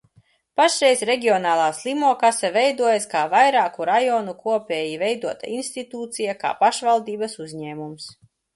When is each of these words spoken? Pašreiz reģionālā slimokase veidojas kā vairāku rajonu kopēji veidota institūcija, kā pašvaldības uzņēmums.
Pašreiz 0.59 1.01
reģionālā 1.09 1.67
slimokase 1.79 2.51
veidojas 2.55 3.05
kā 3.13 3.21
vairāku 3.35 3.87
rajonu 3.91 4.35
kopēji 4.47 4.97
veidota 5.05 5.53
institūcija, 5.61 6.37
kā 6.47 6.57
pašvaldības 6.67 7.41
uzņēmums. 7.47 8.13